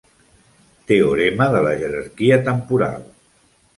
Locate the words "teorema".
0.91-1.49